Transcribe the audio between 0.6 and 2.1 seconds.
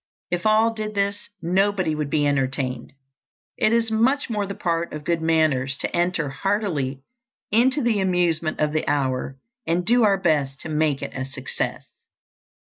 did this, nobody would